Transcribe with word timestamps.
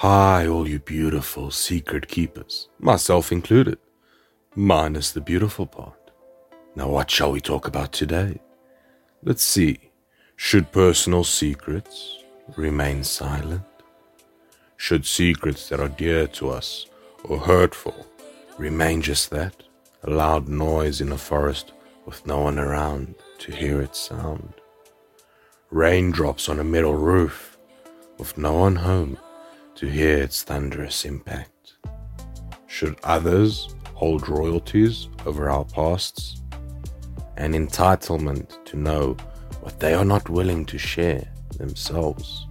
Hi, 0.00 0.46
all 0.46 0.66
you 0.66 0.78
beautiful 0.78 1.50
secret 1.50 2.08
keepers, 2.08 2.70
myself 2.78 3.30
included, 3.30 3.76
minus 4.54 5.12
the 5.12 5.20
beautiful 5.20 5.66
part. 5.66 6.10
Now, 6.74 6.88
what 6.88 7.10
shall 7.10 7.32
we 7.32 7.42
talk 7.42 7.68
about 7.68 7.92
today? 7.92 8.40
Let's 9.22 9.42
see. 9.42 9.90
Should 10.36 10.72
personal 10.72 11.22
secrets 11.24 12.16
remain 12.56 13.04
silent? 13.04 13.60
Should 14.78 15.04
secrets 15.04 15.68
that 15.68 15.80
are 15.80 15.88
dear 15.90 16.26
to 16.28 16.48
us 16.48 16.86
or 17.22 17.40
hurtful 17.40 18.06
remain 18.56 19.02
just 19.02 19.28
that? 19.32 19.64
A 20.04 20.08
loud 20.08 20.48
noise 20.48 21.02
in 21.02 21.12
a 21.12 21.18
forest 21.18 21.74
with 22.06 22.24
no 22.24 22.40
one 22.40 22.58
around 22.58 23.16
to 23.40 23.52
hear 23.52 23.82
its 23.82 23.98
sound. 23.98 24.54
Raindrops 25.70 26.48
on 26.48 26.58
a 26.58 26.64
metal 26.64 26.94
roof 26.94 27.58
with 28.16 28.38
no 28.38 28.54
one 28.54 28.76
home 28.76 29.18
to 29.76 29.86
hear 29.86 30.18
its 30.18 30.42
thunderous 30.42 31.04
impact. 31.04 31.74
Should 32.66 32.98
others 33.02 33.74
hold 33.94 34.28
royalties 34.28 35.08
over 35.26 35.50
our 35.50 35.64
pasts? 35.64 36.42
An 37.36 37.52
entitlement 37.52 38.64
to 38.66 38.76
know 38.76 39.16
what 39.60 39.80
they 39.80 39.94
are 39.94 40.04
not 40.04 40.28
willing 40.28 40.64
to 40.66 40.78
share 40.78 41.30
themselves. 41.56 42.46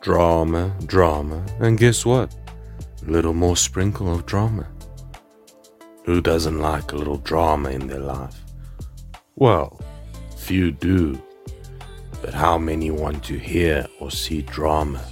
Drama, 0.00 0.76
drama, 0.86 1.44
and 1.60 1.78
guess 1.78 2.04
what? 2.04 2.34
A 3.06 3.10
little 3.10 3.34
more 3.34 3.56
sprinkle 3.56 4.12
of 4.12 4.26
drama. 4.26 4.66
Who 6.04 6.20
doesn't 6.20 6.58
like 6.58 6.92
a 6.92 6.96
little 6.96 7.18
drama 7.18 7.70
in 7.70 7.86
their 7.86 8.00
life? 8.00 8.40
Well, 9.36 9.80
few 10.36 10.72
do. 10.72 11.20
But 12.20 12.34
how 12.34 12.58
many 12.58 12.90
want 12.90 13.24
to 13.24 13.38
hear 13.38 13.86
or 13.98 14.10
see 14.10 14.42
drama 14.42 15.04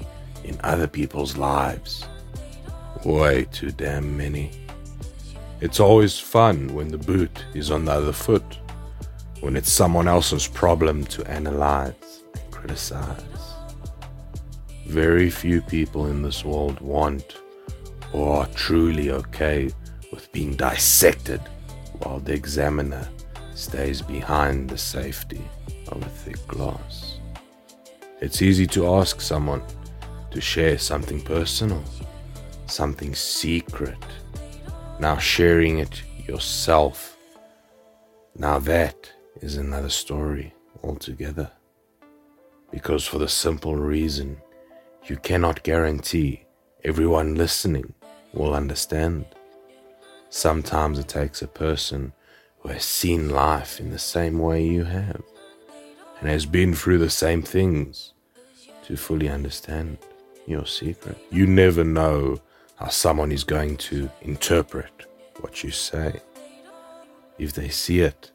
in 0.50 0.60
other 0.64 0.88
people's 0.88 1.36
lives. 1.36 2.04
Way 3.04 3.46
too 3.52 3.70
damn 3.70 4.16
many. 4.16 4.50
It's 5.60 5.80
always 5.80 6.18
fun 6.18 6.74
when 6.74 6.88
the 6.88 6.98
boot 6.98 7.44
is 7.54 7.70
on 7.70 7.84
the 7.84 7.92
other 7.92 8.12
foot, 8.12 8.58
when 9.40 9.56
it's 9.56 9.72
someone 9.72 10.08
else's 10.08 10.46
problem 10.46 11.04
to 11.04 11.24
analyze 11.30 12.24
and 12.34 12.50
criticize. 12.50 13.22
Very 14.86 15.30
few 15.30 15.62
people 15.62 16.06
in 16.06 16.22
this 16.22 16.44
world 16.44 16.80
want 16.80 17.36
or 18.12 18.38
are 18.38 18.46
truly 18.48 19.10
okay 19.12 19.70
with 20.10 20.30
being 20.32 20.56
dissected 20.56 21.40
while 22.00 22.18
the 22.18 22.32
examiner 22.32 23.08
stays 23.54 24.02
behind 24.02 24.68
the 24.68 24.78
safety 24.78 25.42
of 25.88 26.02
a 26.02 26.08
thick 26.08 26.44
glass. 26.48 27.20
It's 28.20 28.42
easy 28.42 28.66
to 28.68 28.94
ask 28.94 29.20
someone 29.20 29.62
to 30.30 30.40
share 30.40 30.78
something 30.78 31.20
personal, 31.20 31.82
something 32.66 33.14
secret. 33.14 33.98
Now 34.98 35.18
sharing 35.18 35.78
it 35.78 36.02
yourself. 36.26 37.16
Now 38.36 38.58
that 38.60 39.10
is 39.40 39.56
another 39.56 39.88
story 39.88 40.54
altogether. 40.82 41.50
Because 42.70 43.06
for 43.06 43.18
the 43.18 43.28
simple 43.28 43.74
reason, 43.74 44.36
you 45.06 45.16
cannot 45.16 45.64
guarantee 45.64 46.44
everyone 46.84 47.34
listening 47.34 47.92
will 48.32 48.54
understand. 48.54 49.24
Sometimes 50.28 50.98
it 50.98 51.08
takes 51.08 51.42
a 51.42 51.48
person 51.48 52.12
who 52.60 52.68
has 52.68 52.84
seen 52.84 53.30
life 53.30 53.80
in 53.80 53.90
the 53.90 53.98
same 53.98 54.38
way 54.38 54.64
you 54.64 54.84
have 54.84 55.22
and 56.20 56.28
has 56.28 56.46
been 56.46 56.74
through 56.74 56.98
the 56.98 57.10
same 57.10 57.42
things 57.42 58.12
to 58.84 58.96
fully 58.96 59.28
understand 59.28 59.98
your 60.50 60.66
secret. 60.66 61.16
You 61.30 61.46
never 61.46 61.84
know 61.84 62.40
how 62.76 62.88
someone 62.88 63.32
is 63.32 63.44
going 63.44 63.76
to 63.76 64.10
interpret 64.22 65.06
what 65.40 65.62
you 65.62 65.70
say. 65.70 66.20
If 67.38 67.52
they 67.52 67.68
see 67.68 68.00
it 68.00 68.32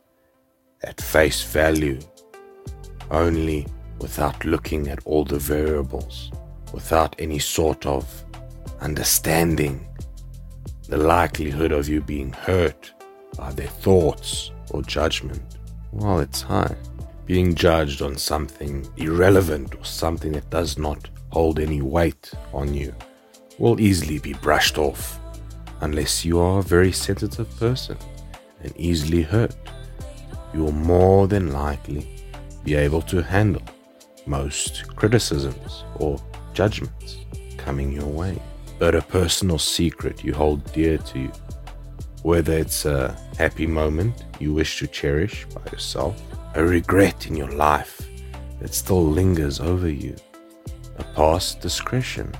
at 0.83 1.02
face 1.02 1.43
value, 1.43 1.99
only 3.11 3.67
without 3.99 4.45
looking 4.45 4.87
at 4.87 4.99
all 5.05 5.26
the 5.26 5.39
variables, 5.39 6.31
without 6.73 7.15
any 7.20 7.39
sort 7.39 7.86
of 7.86 8.23
understanding 8.82 9.87
the 10.89 10.97
likelihood 10.97 11.71
of 11.71 11.89
you 11.89 12.02
being 12.02 12.32
hurt 12.32 12.93
by 13.37 13.52
their 13.52 13.67
thoughts 13.67 14.52
or 14.71 14.82
judgment, 14.82 15.42
well, 15.92 16.20
it's 16.20 16.42
high. 16.42 16.76
Being 17.26 17.55
judged 17.55 18.02
on 18.02 18.17
something 18.17 18.87
irrelevant 18.97 19.73
or 19.76 19.83
something 19.83 20.33
that 20.33 20.49
does 20.49 20.77
not 20.77 21.09
hold 21.35 21.59
any 21.59 21.81
weight 21.81 22.31
on 22.53 22.73
you 22.73 22.95
will 23.59 23.77
easily 23.81 24.19
be 24.19 24.31
brushed 24.35 24.77
off 24.77 25.19
unless 25.81 26.23
you 26.23 26.39
are 26.39 26.59
a 26.59 26.69
very 26.75 26.93
sensitive 26.93 27.49
person 27.59 27.97
and 28.63 28.71
easily 28.77 29.21
hurt. 29.21 29.53
You 30.53 30.63
will 30.63 30.71
more 30.71 31.27
than 31.27 31.51
likely 31.51 32.07
be 32.63 32.73
able 32.73 33.01
to 33.01 33.21
handle 33.21 33.63
most 34.25 34.95
criticisms 34.95 35.83
or 35.97 36.23
judgments 36.53 37.17
coming 37.57 37.91
your 37.91 38.07
way. 38.21 38.41
But 38.79 38.95
a 38.95 39.02
personal 39.02 39.59
secret 39.59 40.23
you 40.23 40.33
hold 40.33 40.63
dear 40.71 40.97
to 40.99 41.19
you, 41.19 41.31
whether 42.23 42.53
it's 42.53 42.85
a 42.85 43.13
happy 43.37 43.67
moment 43.67 44.23
you 44.39 44.53
wish 44.53 44.79
to 44.79 44.87
cherish 44.87 45.45
by 45.53 45.69
yourself, 45.69 46.15
a 46.53 46.63
regret 46.63 47.27
in 47.27 47.35
your 47.35 47.52
life 47.52 48.07
that 48.61 48.73
still 48.73 49.05
lingers 49.05 49.59
over 49.59 49.89
you, 49.89 50.15
a 50.98 51.04
past 51.16 51.61
discretion 51.61 52.32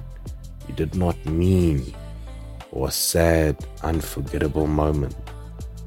you 0.68 0.74
did 0.76 0.96
not 0.96 1.24
mean, 1.26 1.94
or 2.72 2.88
a 2.88 2.92
sad, 2.92 3.58
unforgettable 3.84 4.68
moment 4.68 5.16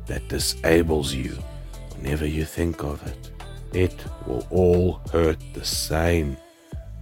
that 0.06 0.28
disables 0.28 1.12
you 1.12 1.36
whenever 1.96 2.26
you 2.26 2.44
think 2.44 2.82
of 2.82 3.04
it. 3.06 3.30
It 3.72 4.04
will 4.26 4.46
all 4.50 5.00
hurt 5.12 5.38
the 5.52 5.64
same 5.64 6.36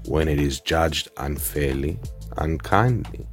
when 0.06 0.28
it 0.28 0.41
is 0.41 0.60
judged 0.60 1.09
unfairly, 1.19 1.98
unkindly. 2.38 3.27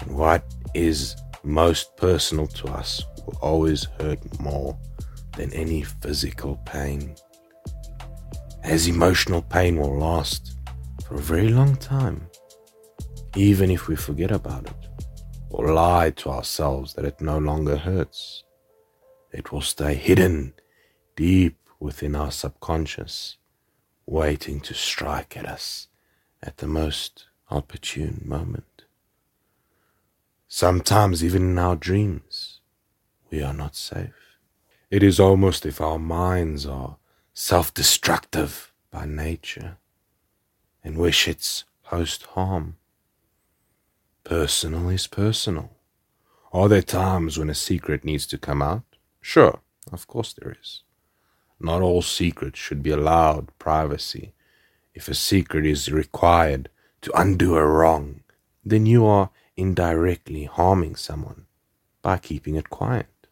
And 0.00 0.16
what 0.16 0.44
is 0.74 1.16
most 1.42 1.96
personal 1.96 2.46
to 2.46 2.68
us 2.68 3.02
will 3.24 3.38
always 3.40 3.84
hurt 4.00 4.40
more 4.40 4.78
than 5.36 5.52
any 5.52 5.82
physical 5.82 6.56
pain. 6.66 7.14
As 8.64 8.88
emotional 8.88 9.40
pain 9.40 9.78
will 9.78 9.98
last 9.98 10.57
for 11.08 11.14
a 11.14 11.18
very 11.18 11.48
long 11.48 11.74
time, 11.76 12.28
even 13.34 13.70
if 13.70 13.88
we 13.88 13.96
forget 13.96 14.30
about 14.30 14.66
it 14.66 14.88
or 15.48 15.72
lie 15.72 16.10
to 16.10 16.28
ourselves 16.28 16.92
that 16.92 17.06
it 17.06 17.18
no 17.18 17.38
longer 17.38 17.78
hurts. 17.78 18.44
It 19.32 19.50
will 19.50 19.62
stay 19.62 19.94
hidden 19.94 20.52
deep 21.16 21.56
within 21.80 22.14
our 22.14 22.30
subconscious, 22.30 23.38
waiting 24.04 24.60
to 24.60 24.74
strike 24.74 25.34
at 25.34 25.46
us 25.46 25.88
at 26.42 26.58
the 26.58 26.66
most 26.66 27.24
opportune 27.50 28.22
moment. 28.26 28.84
Sometimes, 30.46 31.24
even 31.24 31.42
in 31.42 31.58
our 31.58 31.76
dreams, 31.76 32.60
we 33.30 33.42
are 33.42 33.54
not 33.54 33.74
safe. 33.76 34.36
It 34.90 35.02
is 35.02 35.18
almost 35.18 35.64
if 35.64 35.80
our 35.80 35.98
minds 35.98 36.66
are 36.66 36.98
self 37.32 37.72
destructive 37.72 38.72
by 38.90 39.06
nature 39.06 39.78
and 40.88 40.96
wish 40.96 41.28
its 41.28 41.64
host 41.82 42.22
harm. 42.28 42.74
Personal 44.24 44.88
is 44.88 45.06
personal. 45.06 45.70
Are 46.50 46.66
there 46.66 46.80
times 46.80 47.36
when 47.36 47.50
a 47.50 47.54
secret 47.54 48.06
needs 48.06 48.26
to 48.28 48.38
come 48.38 48.62
out? 48.62 48.84
Sure, 49.20 49.60
of 49.92 50.06
course 50.06 50.32
there 50.32 50.56
is. 50.58 50.84
Not 51.60 51.82
all 51.82 52.00
secrets 52.00 52.58
should 52.58 52.82
be 52.82 52.88
allowed 52.90 53.52
privacy. 53.58 54.32
If 54.94 55.08
a 55.08 55.14
secret 55.14 55.66
is 55.66 55.92
required 55.92 56.70
to 57.02 57.12
undo 57.14 57.56
a 57.56 57.66
wrong, 57.66 58.22
then 58.64 58.86
you 58.86 59.04
are 59.04 59.28
indirectly 59.58 60.44
harming 60.44 60.96
someone 60.96 61.44
by 62.00 62.16
keeping 62.16 62.54
it 62.54 62.70
quiet. 62.70 63.28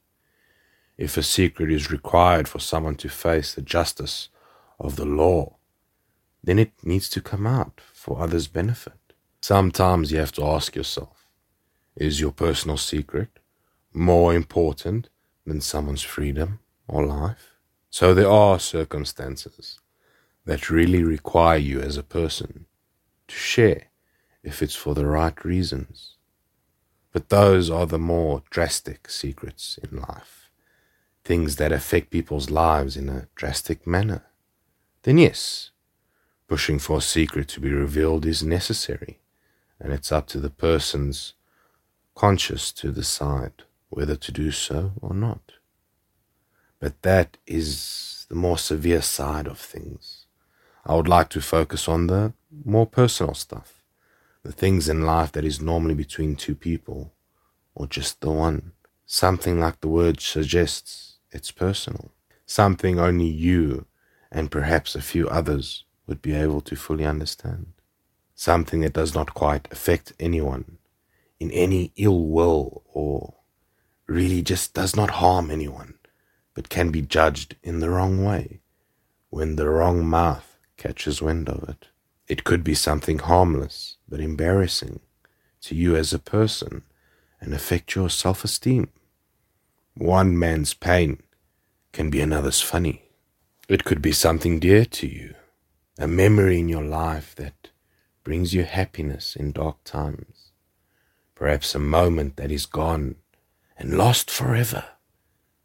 If 0.99 1.17
a 1.17 1.23
secret 1.23 1.73
is 1.73 1.91
required 1.91 2.49
for 2.49 2.59
someone 2.59 2.97
to 2.97 3.09
face 3.09 3.55
the 3.55 3.63
justice 3.63 4.29
of 4.79 4.97
the 4.97 5.07
law, 5.07 5.56
then 6.47 6.59
it 6.59 6.73
needs 6.83 7.11
to 7.11 7.21
come 7.21 7.47
out 7.47 7.81
for 7.93 8.21
others' 8.21 8.47
benefit. 8.47 9.13
Sometimes 9.43 10.11
you 10.11 10.19
have 10.19 10.33
to 10.33 10.45
ask 10.47 10.75
yourself 10.75 11.27
is 11.97 12.21
your 12.21 12.33
personal 12.33 12.77
secret 12.77 13.39
more 13.93 14.35
important 14.35 15.09
than 15.47 15.61
someone's 15.61 16.03
freedom 16.03 16.61
or 16.87 17.07
life? 17.07 17.55
So 17.91 18.13
there 18.13 18.31
are 18.31 18.59
circumstances 18.61 19.81
that 20.45 20.71
really 20.71 21.03
require 21.03 21.59
you 21.59 21.81
as 21.81 21.97
a 21.97 22.03
person 22.03 22.67
to 23.29 23.35
share 23.35 23.85
if 24.43 24.63
it's 24.63 24.75
for 24.75 24.95
the 24.95 25.07
right 25.07 25.45
reasons. 25.45 26.17
But 27.13 27.31
those 27.31 27.71
are 27.71 27.87
the 27.87 27.99
more 27.99 28.43
drastic 28.51 29.11
secrets 29.11 29.79
in 29.83 29.99
life, 29.99 30.51
things 31.25 31.57
that 31.57 31.73
affect 31.73 32.11
people's 32.11 32.51
lives 32.51 32.97
in 32.97 33.09
a 33.09 33.29
drastic 33.35 33.87
manner. 33.87 34.27
Then, 35.03 35.17
yes, 35.19 35.71
Pushing 36.49 36.79
for 36.79 36.99
a 36.99 37.03
secret 37.03 37.49
to 37.49 37.61
be 37.61 37.73
revealed 37.73 38.25
is 38.25 38.43
necessary 38.43 39.19
and 39.81 39.93
it's 39.93 40.13
up 40.13 40.27
to 40.29 40.39
the 40.39 40.51
person's 40.51 41.35
conscious 42.15 42.73
to 42.73 42.93
decide 42.93 43.65
whether 43.89 44.17
to 44.17 44.33
do 44.33 44.51
so 44.51 44.93
or 45.01 45.13
not. 45.13 45.53
But 46.79 47.03
that 47.03 47.37
is 47.47 48.27
the 48.29 48.37
more 48.37 48.59
severe 48.59 49.03
side 49.03 49.47
of 49.47 49.59
things. 49.59 50.27
I 50.85 50.95
would 50.95 51.09
like 51.09 51.29
to 51.31 51.41
focus 51.41 51.89
on 51.89 52.07
the 52.07 52.33
more 52.65 52.87
personal 52.87 53.35
stuff, 53.35 53.83
the 54.43 54.53
things 54.53 54.89
in 54.89 55.05
life 55.05 55.33
that 55.33 55.45
is 55.45 55.61
normally 55.61 55.95
between 55.95 56.37
two 56.37 56.55
people 56.55 57.13
or 57.75 57.87
just 57.87 58.21
the 58.21 58.31
one. 58.31 58.73
Something 59.05 59.61
like 59.61 59.81
the 59.81 59.89
word 59.89 60.21
suggests 60.21 61.19
it's 61.31 61.51
personal, 61.51 62.13
something 62.45 62.99
only 62.99 63.27
you 63.27 63.87
and 64.31 64.51
perhaps 64.51 64.95
a 64.95 65.03
few 65.03 65.29
others 65.29 65.85
would 66.07 66.23
be 66.23 66.35
able 66.35 66.61
to 66.63 66.77
fully 66.77 67.05
understand, 67.05 67.73
something 68.35 68.81
that 68.81 68.93
does 68.93 69.15
not 69.15 69.35
quite 69.35 69.69
affect 69.71 70.13
anyone 70.21 70.79
in 71.39 71.51
any 71.51 71.93
ill 71.97 72.27
will 72.27 72.83
or 72.93 73.35
really 74.07 74.43
just 74.43 74.75
does 74.75 74.95
not 74.97 75.11
harm 75.11 75.51
anyone, 75.51 75.95
but 76.55 76.69
can 76.69 76.91
be 76.91 77.03
judged 77.03 77.57
in 77.63 77.81
the 77.81 77.91
wrong 77.91 78.25
way 78.25 78.61
when 79.31 79.57
the 79.57 79.69
wrong 79.69 80.07
mouth 80.07 80.57
catches 80.77 81.21
wind 81.21 81.49
of 81.49 81.69
it. 81.69 81.89
It 82.29 82.45
could 82.45 82.65
be 82.65 82.75
something 82.75 83.19
harmless 83.19 83.97
but 84.09 84.21
embarrassing 84.21 85.01
to 85.63 85.75
you 85.75 85.97
as 85.97 86.13
a 86.13 86.19
person 86.19 86.83
and 87.41 87.53
affect 87.53 87.95
your 87.95 88.09
self 88.09 88.45
esteem. 88.45 88.89
One 89.95 90.39
man's 90.39 90.75
pain 90.75 91.23
can 91.93 92.11
be 92.11 92.21
another's 92.21 92.61
funny. 92.61 93.03
It 93.69 93.85
could 93.85 94.01
be 94.01 94.13
something 94.13 94.61
dear 94.61 94.85
to 94.85 95.07
you, 95.07 95.35
a 95.99 96.07
memory 96.07 96.59
in 96.59 96.69
your 96.69 96.85
life 96.85 97.35
that 97.37 97.71
brings 98.23 98.53
you 98.53 98.65
happiness 98.65 99.37
in 99.37 99.53
dark 99.53 99.83
times. 99.85 100.53
Perhaps 101.35 101.75
a 101.75 101.79
moment 101.79 102.37
that 102.37 102.51
is 102.51 102.67
gone 102.67 103.17
and 103.77 103.97
lost 103.97 104.31
forever 104.31 104.85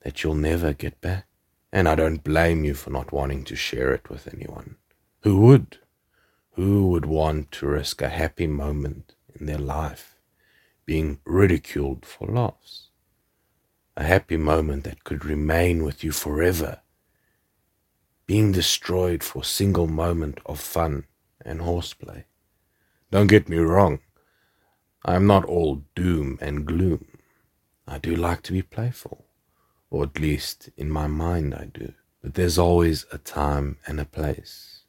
that 0.02 0.24
you'll 0.24 0.36
never 0.36 0.74
get 0.74 1.00
back. 1.02 1.26
And 1.72 1.88
I 1.88 1.96
don't 1.96 2.24
blame 2.24 2.66
you 2.66 2.74
for 2.74 2.90
not 2.90 3.12
wanting 3.12 3.46
to 3.46 3.56
share 3.56 3.94
it 3.94 4.10
with 4.10 4.28
anyone. 4.34 4.76
Who 5.24 5.40
would? 5.40 5.80
Who 6.52 6.90
would 6.90 7.06
want 7.06 7.52
to 7.54 7.68
risk 7.68 8.02
a 8.02 8.10
happy 8.10 8.48
moment 8.48 9.16
in 9.34 9.46
their 9.46 9.58
life 9.58 10.18
being 10.86 11.20
ridiculed 11.26 12.06
for 12.06 12.28
laughs? 12.28 12.90
A 13.96 14.04
happy 14.04 14.38
moment 14.38 14.84
that 14.84 15.04
could 15.04 15.24
remain 15.24 15.84
with 15.84 16.04
you 16.04 16.12
forever, 16.12 16.81
being 18.32 18.54
destroyed 18.54 19.22
for 19.22 19.42
a 19.42 19.54
single 19.60 19.88
moment 19.88 20.40
of 20.46 20.58
fun 20.58 21.04
and 21.44 21.60
horseplay. 21.60 22.24
Don't 23.12 23.28
get 23.28 23.50
me 23.50 23.58
wrong, 23.58 24.00
I 25.04 25.16
am 25.16 25.28
not 25.28 25.44
all 25.44 25.84
doom 25.96 26.40
and 26.40 26.66
gloom. 26.66 27.08
I 27.86 27.98
do 27.98 28.16
like 28.16 28.42
to 28.44 28.54
be 28.54 28.62
playful, 28.62 29.26
or 29.90 30.06
at 30.06 30.18
least 30.18 30.70
in 30.78 30.90
my 30.90 31.08
mind 31.08 31.54
I 31.54 31.66
do. 31.66 31.92
But 32.22 32.36
there's 32.36 32.58
always 32.58 33.06
a 33.12 33.18
time 33.18 33.80
and 33.86 34.00
a 34.00 34.06
place. 34.06 34.84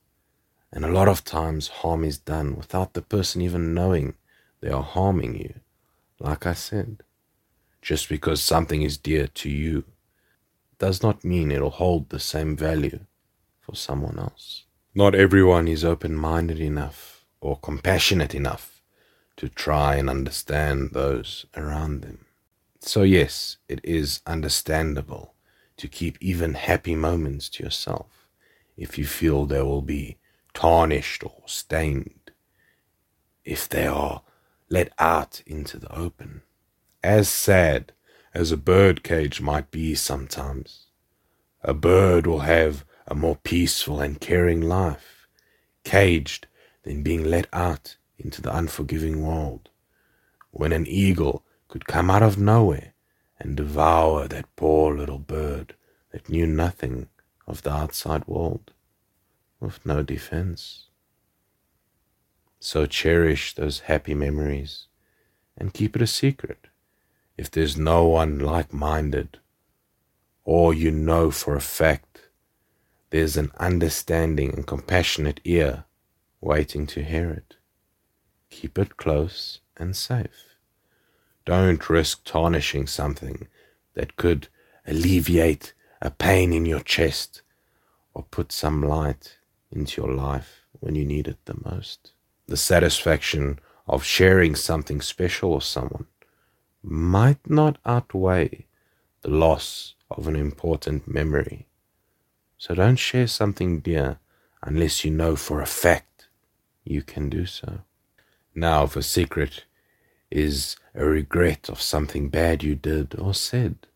And 0.72 0.84
a 0.84 0.92
lot 0.92 1.08
of 1.08 1.24
times 1.24 1.80
harm 1.82 2.04
is 2.04 2.18
done 2.18 2.54
without 2.54 2.92
the 2.92 3.02
person 3.02 3.42
even 3.42 3.74
knowing 3.74 4.14
they 4.60 4.70
are 4.70 4.84
harming 4.84 5.34
you. 5.36 5.54
Like 6.20 6.46
I 6.46 6.54
said, 6.54 7.02
just 7.80 8.08
because 8.08 8.40
something 8.40 8.82
is 8.82 8.96
dear 8.96 9.26
to 9.26 9.50
you 9.50 9.82
does 10.78 11.02
not 11.02 11.24
mean 11.24 11.50
it'll 11.50 11.70
hold 11.70 12.10
the 12.10 12.20
same 12.20 12.56
value 12.56 13.00
for 13.62 13.74
someone 13.74 14.18
else. 14.18 14.64
Not 14.94 15.14
everyone 15.14 15.68
is 15.68 15.84
open 15.84 16.14
minded 16.14 16.60
enough 16.60 17.24
or 17.40 17.56
compassionate 17.56 18.34
enough 18.34 18.82
to 19.36 19.48
try 19.48 19.96
and 19.96 20.10
understand 20.10 20.90
those 20.92 21.46
around 21.56 22.02
them. 22.02 22.26
So, 22.80 23.02
yes, 23.02 23.56
it 23.68 23.80
is 23.82 24.20
understandable 24.26 25.34
to 25.78 25.88
keep 25.88 26.18
even 26.20 26.54
happy 26.54 26.94
moments 26.94 27.48
to 27.50 27.62
yourself 27.62 28.28
if 28.76 28.98
you 28.98 29.06
feel 29.06 29.46
they 29.46 29.62
will 29.62 29.82
be 29.82 30.18
tarnished 30.52 31.24
or 31.24 31.42
stained, 31.46 32.32
if 33.44 33.68
they 33.68 33.86
are 33.86 34.22
let 34.68 34.92
out 34.98 35.42
into 35.46 35.78
the 35.78 35.94
open. 35.94 36.42
As 37.02 37.28
sad 37.28 37.92
as 38.34 38.52
a 38.52 38.56
bird 38.56 39.02
cage 39.02 39.40
might 39.40 39.70
be 39.70 39.94
sometimes, 39.94 40.86
a 41.62 41.74
bird 41.74 42.26
will 42.26 42.40
have 42.40 42.84
a 43.06 43.14
more 43.14 43.36
peaceful 43.36 44.00
and 44.00 44.20
caring 44.20 44.60
life, 44.60 45.26
caged 45.84 46.46
than 46.82 47.02
being 47.02 47.24
let 47.24 47.46
out 47.52 47.96
into 48.18 48.40
the 48.40 48.54
unforgiving 48.56 49.24
world. 49.24 49.68
When 50.50 50.72
an 50.72 50.86
eagle 50.86 51.44
could 51.68 51.86
come 51.86 52.10
out 52.10 52.22
of 52.22 52.38
nowhere 52.38 52.92
and 53.38 53.56
devour 53.56 54.28
that 54.28 54.54
poor 54.56 54.96
little 54.96 55.18
bird 55.18 55.74
that 56.10 56.28
knew 56.28 56.46
nothing 56.46 57.08
of 57.46 57.62
the 57.62 57.72
outside 57.72 58.26
world, 58.26 58.72
with 59.62 59.84
no 59.86 60.02
defense. 60.02 60.88
So 62.60 62.86
cherish 62.86 63.54
those 63.54 63.80
happy 63.80 64.14
memories 64.14 64.86
and 65.56 65.72
keep 65.72 65.96
it 65.96 66.02
a 66.02 66.06
secret 66.06 66.66
if 67.36 67.50
there's 67.50 67.76
no 67.76 68.06
one 68.06 68.38
like 68.38 68.72
minded, 68.72 69.38
or 70.44 70.74
you 70.74 70.90
know 70.90 71.30
for 71.30 71.56
a 71.56 71.60
fact 71.60 72.11
there's 73.12 73.36
an 73.36 73.52
understanding 73.58 74.54
and 74.54 74.66
compassionate 74.66 75.38
ear 75.44 75.84
waiting 76.40 76.86
to 76.86 77.04
hear 77.04 77.30
it. 77.30 77.56
Keep 78.48 78.78
it 78.78 78.96
close 78.96 79.60
and 79.76 79.94
safe. 79.94 80.56
Don't 81.44 81.90
risk 81.90 82.24
tarnishing 82.24 82.86
something 82.86 83.48
that 83.92 84.16
could 84.16 84.48
alleviate 84.86 85.74
a 86.00 86.10
pain 86.10 86.54
in 86.54 86.64
your 86.64 86.80
chest 86.80 87.42
or 88.14 88.22
put 88.22 88.50
some 88.50 88.82
light 88.82 89.36
into 89.70 90.00
your 90.00 90.14
life 90.14 90.62
when 90.80 90.94
you 90.94 91.04
need 91.04 91.28
it 91.28 91.44
the 91.44 91.60
most. 91.62 92.12
The 92.46 92.56
satisfaction 92.56 93.58
of 93.86 94.04
sharing 94.04 94.54
something 94.54 95.02
special 95.02 95.52
with 95.56 95.64
someone 95.64 96.06
might 96.82 97.50
not 97.50 97.76
outweigh 97.84 98.64
the 99.20 99.28
loss 99.28 99.96
of 100.10 100.28
an 100.28 100.34
important 100.34 101.06
memory. 101.06 101.68
So 102.62 102.76
don't 102.76 102.94
share 102.94 103.26
something 103.26 103.80
dear 103.80 104.20
unless 104.62 105.04
you 105.04 105.10
know 105.10 105.34
for 105.34 105.60
a 105.60 105.66
fact 105.66 106.28
you 106.84 107.02
can 107.02 107.28
do 107.28 107.44
so. 107.44 107.80
Now, 108.54 108.84
if 108.84 108.94
a 108.94 109.02
secret 109.02 109.64
is 110.30 110.76
a 110.94 111.04
regret 111.04 111.68
of 111.68 111.82
something 111.82 112.28
bad 112.28 112.62
you 112.62 112.76
did 112.76 113.18
or 113.18 113.34
said, 113.34 113.88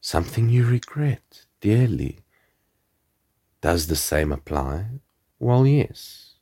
something 0.00 0.48
you 0.48 0.64
regret 0.64 1.46
dearly. 1.60 2.20
Does 3.60 3.88
the 3.88 3.96
same 3.96 4.30
apply? 4.30 5.00
Well, 5.40 5.66
yes. 5.66 6.34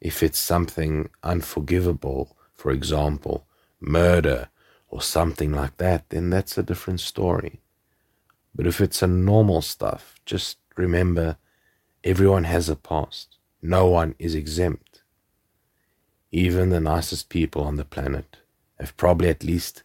If 0.00 0.22
it's 0.22 0.38
something 0.38 1.10
unforgivable, 1.22 2.34
for 2.54 2.70
example, 2.70 3.46
murder 3.78 4.48
or 4.88 5.02
something 5.02 5.52
like 5.52 5.76
that, 5.76 6.08
then 6.08 6.30
that's 6.30 6.56
a 6.56 6.62
different 6.62 7.00
story. 7.00 7.60
But 8.54 8.66
if 8.66 8.80
it's 8.80 9.02
a 9.02 9.06
normal 9.06 9.60
stuff, 9.60 10.14
just 10.24 10.56
remember 10.80 11.36
everyone 12.02 12.44
has 12.44 12.68
a 12.68 12.76
past. 12.76 13.36
No 13.62 13.86
one 13.86 14.14
is 14.18 14.34
exempt. 14.34 15.02
Even 16.32 16.70
the 16.70 16.80
nicest 16.80 17.28
people 17.28 17.62
on 17.62 17.76
the 17.76 17.84
planet 17.84 18.38
have 18.78 18.96
probably 18.96 19.28
at 19.28 19.44
least 19.44 19.82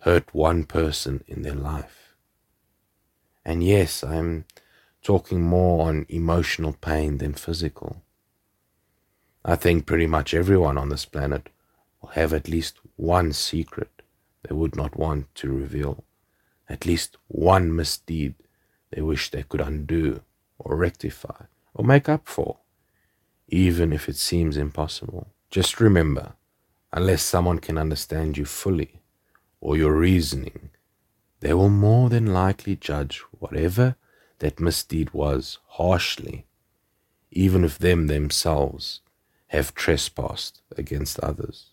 hurt 0.00 0.34
one 0.34 0.64
person 0.64 1.22
in 1.28 1.42
their 1.42 1.54
life. 1.54 2.14
And 3.44 3.62
yes, 3.62 4.02
I'm 4.02 4.46
talking 5.02 5.42
more 5.42 5.88
on 5.88 6.06
emotional 6.08 6.72
pain 6.72 7.18
than 7.18 7.34
physical. 7.34 8.02
I 9.44 9.56
think 9.56 9.86
pretty 9.86 10.06
much 10.06 10.32
everyone 10.32 10.78
on 10.78 10.88
this 10.88 11.04
planet 11.04 11.50
will 12.00 12.10
have 12.10 12.32
at 12.32 12.48
least 12.48 12.78
one 12.96 13.32
secret 13.32 14.02
they 14.42 14.54
would 14.54 14.76
not 14.76 14.96
want 14.96 15.34
to 15.36 15.52
reveal, 15.52 16.04
at 16.68 16.86
least 16.86 17.16
one 17.28 17.74
misdeed 17.74 18.34
they 18.94 19.02
wish 19.02 19.30
they 19.30 19.42
could 19.42 19.60
undo 19.60 20.22
or 20.58 20.76
rectify 20.76 21.46
or 21.74 21.84
make 21.84 22.08
up 22.08 22.28
for, 22.28 22.58
even 23.48 23.92
if 23.92 24.08
it 24.08 24.16
seems 24.16 24.56
impossible. 24.56 25.26
Just 25.50 25.80
remember 25.80 26.34
unless 26.92 27.22
someone 27.22 27.58
can 27.58 27.76
understand 27.76 28.38
you 28.38 28.44
fully 28.44 29.00
or 29.60 29.76
your 29.76 29.94
reasoning, 29.94 30.70
they 31.40 31.52
will 31.52 31.68
more 31.68 32.08
than 32.08 32.32
likely 32.32 32.76
judge 32.76 33.18
whatever 33.38 33.96
that 34.38 34.60
misdeed 34.60 35.12
was 35.12 35.58
harshly, 35.70 36.46
even 37.32 37.64
if 37.64 37.78
them 37.78 38.06
themselves 38.06 39.00
have 39.48 39.74
trespassed 39.74 40.62
against 40.76 41.18
others. 41.18 41.70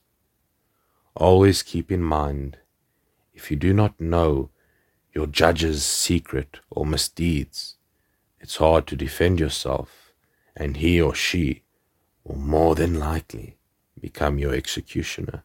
Always 1.16 1.62
keep 1.62 1.92
in 1.92 2.02
mind 2.02 2.58
if 3.32 3.52
you 3.52 3.58
do 3.58 3.74
not 3.74 4.00
know 4.00 4.50
your 5.14 5.28
judge's 5.28 5.84
secret 5.84 6.60
or 6.70 6.86
misdeeds, 6.86 7.76
it's 8.40 8.58
hard 8.58 8.88
to 8.88 8.96
defend 8.96 9.40
yourself, 9.40 10.14
and 10.56 10.78
he 10.78 11.02
or 11.02 11.14
she 11.14 11.64
will 12.24 12.38
more 12.38 12.76
than 12.76 13.00
likely 13.00 13.58
become 14.00 14.40
your 14.40 14.54
executioner. 14.54 15.44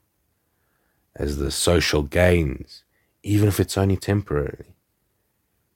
as 1.18 1.38
the 1.38 1.50
social 1.50 2.02
gains, 2.02 2.84
even 3.22 3.48
if 3.48 3.58
it's 3.58 3.78
only 3.78 3.96
temporary, 3.96 4.74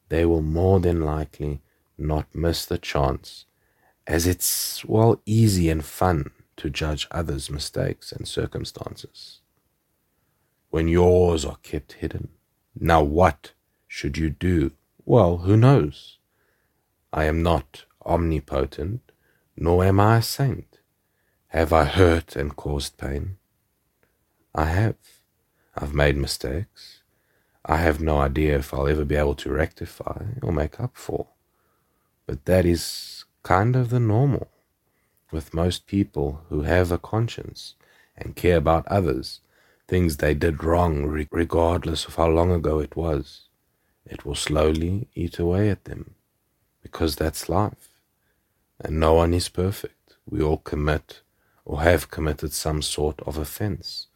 they 0.09 0.25
will 0.25 0.43
more 0.43 0.81
than 0.81 1.01
likely 1.01 1.61
not 1.97 2.35
miss 2.35 2.65
the 2.67 2.79
chance, 2.79 3.47
as 4.07 4.27
it's, 4.27 4.85
well, 4.85 5.21
easy 5.25 5.71
and 5.71 5.85
fun 5.85 6.31
to 6.57 6.69
judge 6.69 7.07
others' 7.11 7.51
mistakes 7.51 8.13
and 8.13 8.27
circumstances. 8.27 9.41
When 10.71 10.89
yours 10.89 11.45
are 11.45 11.59
kept 11.63 11.95
hidden, 11.95 12.29
now 12.79 13.03
what 13.03 13.53
should 13.91 14.17
you 14.17 14.31
do? 14.31 14.71
Well, 15.05 15.39
who 15.39 15.57
knows? 15.57 16.19
I 17.13 17.25
am 17.25 17.43
not 17.43 17.87
omnipotent, 18.07 19.01
nor 19.57 19.85
am 19.85 19.99
I 19.99 20.19
a 20.19 20.23
saint. 20.23 20.79
Have 21.49 21.73
I 21.73 21.85
hurt 21.87 22.37
and 22.37 22.55
caused 22.55 22.99
pain? 22.99 23.37
I 24.55 24.67
have. 24.67 24.95
I've 25.77 25.93
made 25.93 26.17
mistakes. 26.17 27.03
I 27.67 27.79
have 27.79 28.01
no 28.01 28.19
idea 28.19 28.59
if 28.59 28.73
I'll 28.73 28.87
ever 28.87 29.05
be 29.05 29.17
able 29.17 29.35
to 29.35 29.51
rectify 29.51 30.23
or 30.41 30.53
make 30.53 30.79
up 30.79 30.93
for. 30.95 31.27
But 32.27 32.45
that 32.45 32.65
is 32.65 33.25
kind 33.43 33.75
of 33.75 33.91
the 33.91 33.99
normal 33.99 34.49
with 35.33 35.53
most 35.53 35.89
people 35.89 36.43
who 36.49 36.63
have 36.63 36.93
a 36.93 36.99
conscience 36.99 37.75
and 38.17 38.37
care 38.37 38.57
about 38.59 38.87
others, 38.87 39.41
things 39.89 40.19
they 40.19 40.35
did 40.35 40.63
wrong, 40.63 41.27
regardless 41.33 42.07
of 42.07 42.15
how 42.15 42.29
long 42.29 42.53
ago 42.53 42.79
it 42.79 42.95
was. 42.95 43.50
It 44.11 44.25
will 44.27 44.35
slowly 44.35 45.07
eat 45.15 45.39
away 45.39 45.71
at 45.71 45.85
them 45.85 46.17
because 46.83 47.15
that's 47.15 47.49
life. 47.49 47.89
And 48.81 48.99
no 48.99 49.15
one 49.15 49.33
is 49.33 49.49
perfect. 49.49 50.17
We 50.29 50.43
all 50.43 50.57
commit 50.57 51.21
or 51.65 51.83
have 51.83 52.11
committed 52.11 52.53
some 52.53 52.83
sort 52.83 53.21
of 53.21 53.39
offense. 53.39 54.09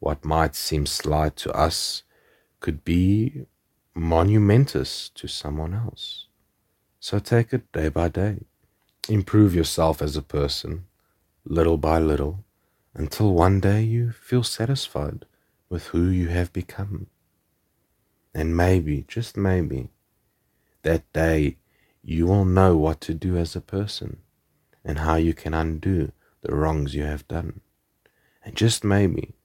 What 0.00 0.24
might 0.24 0.56
seem 0.56 0.86
slight 0.86 1.36
to 1.36 1.52
us 1.52 2.02
could 2.58 2.84
be 2.84 3.46
monumentous 3.94 5.08
to 5.10 5.28
someone 5.28 5.72
else. 5.72 6.26
So 6.98 7.20
take 7.20 7.52
it 7.52 7.70
day 7.70 7.88
by 7.88 8.08
day. 8.08 8.40
Improve 9.08 9.54
yourself 9.54 10.02
as 10.02 10.16
a 10.16 10.22
person, 10.22 10.86
little 11.44 11.78
by 11.78 12.00
little, 12.00 12.44
until 12.92 13.32
one 13.32 13.60
day 13.60 13.82
you 13.82 14.10
feel 14.10 14.42
satisfied 14.42 15.26
with 15.68 15.88
who 15.88 16.08
you 16.08 16.26
have 16.28 16.52
become. 16.52 17.06
And 18.36 18.54
maybe, 18.54 19.02
just 19.08 19.34
maybe, 19.34 19.88
that 20.82 21.10
day 21.14 21.56
you 22.02 22.26
will 22.26 22.44
know 22.44 22.76
what 22.76 23.00
to 23.00 23.14
do 23.14 23.34
as 23.38 23.56
a 23.56 23.62
person 23.62 24.18
and 24.84 24.98
how 24.98 25.14
you 25.14 25.32
can 25.32 25.54
undo 25.54 26.12
the 26.42 26.54
wrongs 26.54 26.94
you 26.94 27.04
have 27.04 27.26
done. 27.28 27.62
And 28.44 28.54
just 28.54 28.84
maybe, 28.84 29.36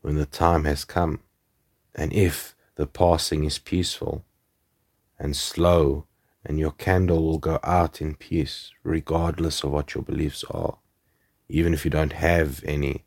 when 0.00 0.14
the 0.14 0.24
time 0.24 0.64
has 0.64 0.86
come, 0.86 1.20
and 1.94 2.14
if 2.14 2.56
the 2.76 2.86
passing 2.86 3.44
is 3.44 3.58
peaceful 3.58 4.24
and 5.18 5.36
slow, 5.36 6.06
and 6.42 6.58
your 6.58 6.72
candle 6.72 7.22
will 7.22 7.38
go 7.38 7.60
out 7.62 8.00
in 8.00 8.14
peace, 8.14 8.70
regardless 8.82 9.62
of 9.62 9.70
what 9.70 9.94
your 9.94 10.02
beliefs 10.02 10.44
are, 10.50 10.78
even 11.50 11.74
if 11.74 11.84
you 11.84 11.90
don't 11.90 12.14
have 12.14 12.64
any, 12.64 13.04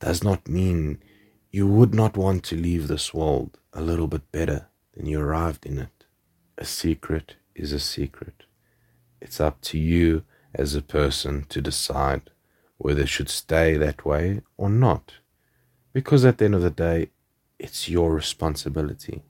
does 0.00 0.22
not 0.22 0.46
mean 0.46 1.02
you 1.50 1.66
would 1.66 1.94
not 1.94 2.18
want 2.18 2.44
to 2.44 2.56
leave 2.56 2.88
this 2.88 3.14
world 3.14 3.58
a 3.76 3.82
little 3.82 4.06
bit 4.06 4.32
better 4.32 4.68
than 4.94 5.04
you 5.04 5.20
arrived 5.20 5.66
in 5.66 5.78
it. 5.78 6.04
A 6.56 6.64
secret 6.64 7.36
is 7.54 7.72
a 7.72 7.78
secret. 7.78 8.44
It's 9.20 9.38
up 9.38 9.60
to 9.62 9.78
you 9.78 10.24
as 10.54 10.74
a 10.74 10.80
person 10.80 11.44
to 11.50 11.60
decide 11.60 12.30
whether 12.78 13.02
it 13.02 13.10
should 13.10 13.28
stay 13.28 13.76
that 13.76 14.06
way 14.06 14.40
or 14.56 14.70
not. 14.70 15.14
Because 15.92 16.24
at 16.24 16.38
the 16.38 16.46
end 16.46 16.54
of 16.54 16.62
the 16.62 16.70
day, 16.70 17.10
it's 17.58 17.88
your 17.88 18.14
responsibility. 18.14 19.22